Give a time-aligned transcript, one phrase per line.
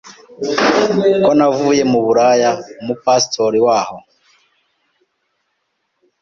[1.23, 2.49] ko navuye mu buraya,
[2.81, 3.97] umu pastor waho